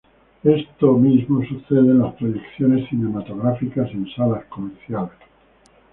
[0.43, 5.11] Esto mismo sucede en las proyecciones cinematográficas en salas comerciales.